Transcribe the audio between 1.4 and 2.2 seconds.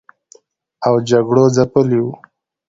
ځپلي و